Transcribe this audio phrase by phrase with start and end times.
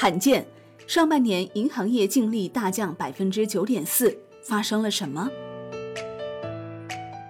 [0.00, 0.46] 罕见，
[0.86, 5.28] 上半年银行业净利大降百分之九点四，发生了什么？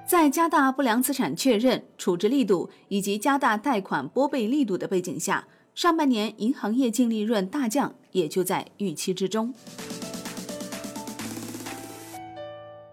[0.07, 9.55] 在加大不良资产确认处置力度以及加大贷款拨备力度的背景下，上半年银行业净利润大降也就在预期之中。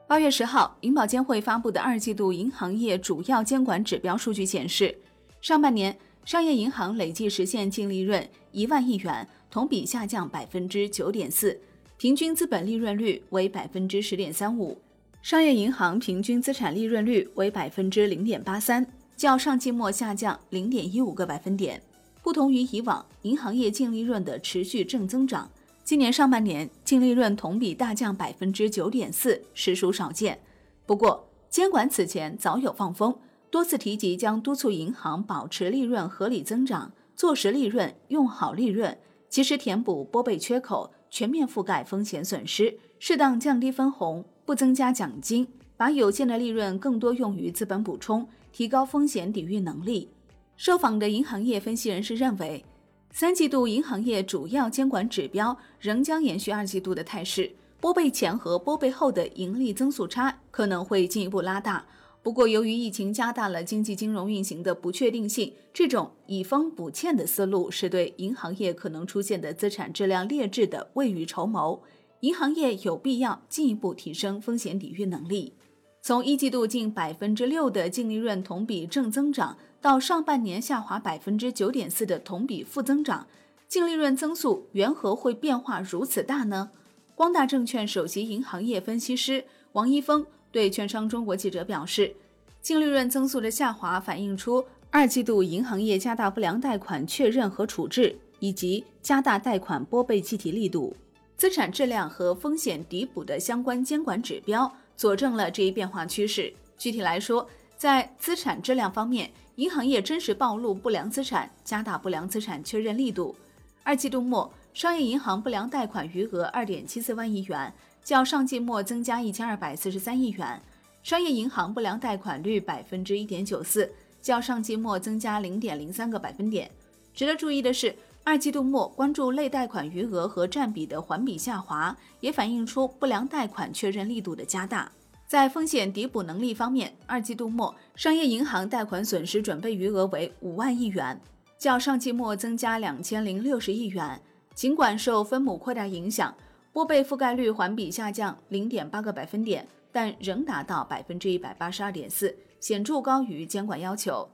[0.08, 4.98] 八月十号，银保监会发布的二季度银行业主要监管指标数据显示，
[5.42, 9.28] 上半年商业银行累计实现净利润一万亿元。
[9.52, 11.58] 同比下降百分之九点四，
[11.96, 14.78] 平均资本利润率为百分之十点三五，
[15.22, 21.82] 商业银行平均资产利润率为百分之零点八三，较上季末下降零点一五个百分点。
[22.22, 25.50] 不同于以往，银行业净利润的持续正增长，
[25.86, 30.38] 今年上半年净利润同比大降百分之九点四，实属少见。
[30.86, 33.18] 不过，监管此前早有放风，
[33.50, 38.98] 多次提及将督促银行保持利润合理增长，坐实利润，用好利润。
[39.30, 50.10] 及时填补拨备缺口，全面覆盖风险损失，适当降低分红，不增加奖金，把有限的利润更多用于资本补充，提高风险抵御能力。
[50.56, 52.64] 受访的银行业分析人士认为，
[53.12, 61.86] 三季度银行业主要监管指标仍将延续二季度的态势，拨备前和拨备后的盈利增速差可能会进一步拉大。
[62.26, 71.84] 不过，由于疫情加大了经济金融运行的不确定性，这种以风补欠的思路是对银行业可能出现的资产质量劣质的未雨绸缪。
[72.22, 75.54] 银行业有必要进一步提升风险抵御能力。
[76.02, 83.28] 从一季度近百分之六的净利润同比正增长，到上半年下滑百分之九点四的同比负增长，
[83.68, 86.72] 净利润增速缘何会变化如此大呢？
[87.14, 90.26] 光大证券首席银行业分析师王一峰。
[90.56, 92.16] 对券商中国记者表示，
[92.62, 100.96] 净利润增速的下滑反映出二季度银行业加大不良贷款确认和处置，以及加大贷款拨备计提力度，
[101.36, 106.54] 资产质量和风险抵补的相关监管指标佐证了这一变化趋势。
[106.78, 113.36] 具体来说，在资产质量方面，银行业真实暴露不良资产，加大不良资产确认力度。
[113.84, 117.74] 二季度末，商业银行不良贷款余额二点七四万亿元。
[118.06, 120.62] 较上季末增加一千二百四十三亿元，
[121.02, 126.70] 商业银行不良贷款率百分之一点九四，较上季末增加零点零三个百分点。
[127.16, 134.92] 值得注意的是，二季度末关注类贷款余额和占比的环比下滑，也反映出不良贷款确认力度的加大。
[135.26, 141.20] 在风险抵补能力方面，二季度末商业银行贷款损失准备余额为五万亿元，
[141.58, 144.22] 较上季末增加两千零六十亿元。
[144.54, 146.32] 尽管受分母扩大影响。
[146.76, 154.28] 拨备覆盖率环比下降零点八个百分点，但仍达到百分之一百八十二点四，显著高于监管要求。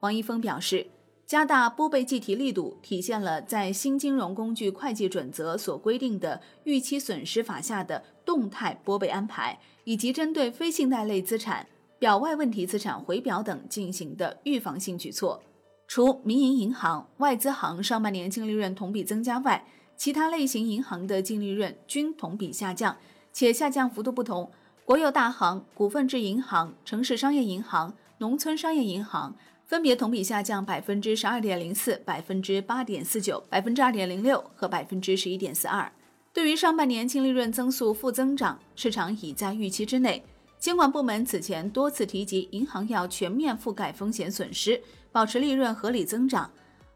[0.00, 0.86] 王一峰表示，
[1.26, 11.66] 加大拨备计提力度，体现了在新金融工具会计准则所规定的预期损失法下的动态拨备安排，以及针对非信贷类资产、
[11.98, 15.42] 表外问题资产回表等进行的预防性举措。
[15.86, 19.66] 除民营银行、外资行上半年净利润同比增加外，
[19.96, 22.96] 其他类型银行的净利润均同比下降，
[23.32, 24.50] 且下降幅度不同。
[24.84, 29.34] 国有大行、股份制银行、城市商业银行、农村商业银行
[29.66, 35.90] 分别同比下降百分之十二点零四、百分之八点四九、百分之二点零六和百分之十一点四二。
[36.34, 40.22] 对于上半年净利润增速负增长，市场已在预期之内。
[40.58, 44.80] 监管部门此前多次提及，银行要全面覆盖风险损失，
[45.12, 46.50] 保持利润合理增长。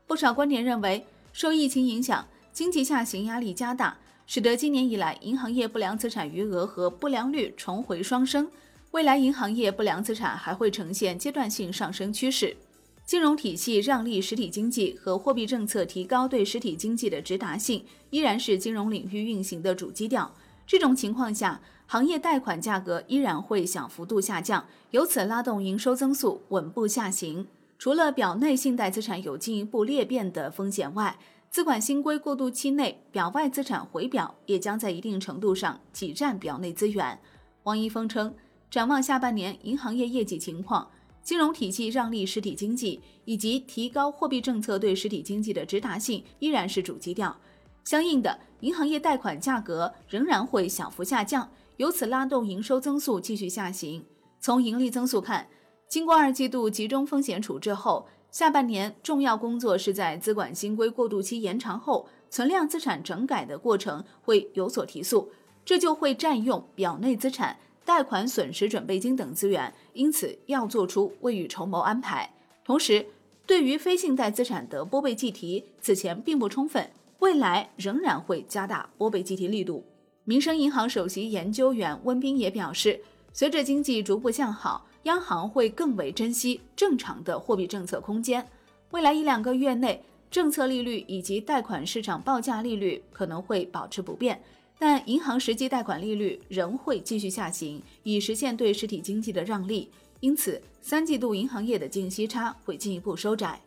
[0.06, 2.26] 不少观点认为，受疫情影响。
[2.58, 3.96] 经济下行压力加大，
[4.26, 8.50] 使得今年以来银行业不良资产余额和不良率重回双升。
[8.90, 12.56] 未来银行业不良资产还会呈现阶段性上升趋势。
[13.04, 20.34] 金融体系让利实体经济和货币政策提高对实体经济的直达性，依然是金融领域运行的主基调。
[20.66, 27.46] 这种情况下，行业贷款价格依然会小幅度下降，由此拉动营收增速稳步下行。
[27.78, 31.16] 除了表内信贷资产有进一步裂变的风险外，
[31.50, 37.18] 资管新规过渡期内，表外资产回表也将在一定程度上挤占表内资源。
[37.62, 38.34] 王一峰称，
[38.70, 40.88] 展望下半年银行业业绩情况，
[41.22, 47.34] 金融体系让利实体经济以及提高货币政策对实体经济的直达性依然是主基调。
[47.82, 54.04] 相应的，银行业贷款价格仍然会小幅下降，由此拉动营收增速继续下行。
[54.38, 55.48] 从盈利增速看，
[55.88, 58.06] 经过二季度集中风险处置后。
[58.30, 65.30] 下半年重要工作是在资管新规过渡期延长后，存量资产整改的过程会有所提速，
[65.64, 72.34] 这就会占用表内资产、贷款损失准备金等资源，因此要做出未雨绸缪安排。
[72.64, 73.06] 同时，
[73.46, 76.90] 对于非信贷资产的拨备计提，此前并不充分，
[77.20, 79.82] 未来仍然会加大拨备计提力度。
[80.24, 83.00] 民生银行首席研究员温彬也表示，
[83.32, 88.46] 随着经济逐步向好，央行会更为珍惜正常的货币政策空间。
[88.90, 94.38] 未来一两个月内，政策利率以及贷款市场报价利率可能会保持不变，
[94.78, 99.90] 但银行实际贷款利率仍会继续下行，以实现对实体经济的让利。
[100.20, 103.58] 因此，三季度银行业的净息差会进一步收窄。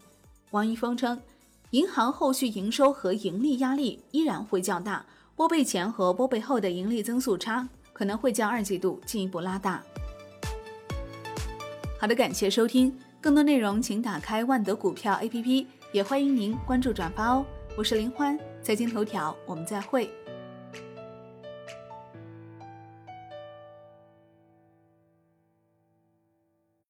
[0.51, 1.19] 王一峰称。
[1.71, 5.05] 银行后续营收和盈利压力依然会较大，
[5.37, 9.81] 拨备前和拨备后的盈利增速差可能会将二季度进一步拉大。
[12.01, 17.45] 好的，感谢收听，更多内容请打开万德股票 APP，也欢迎您关注转发哦。
[17.77, 20.09] 我是林欢，财经头条，我们再会。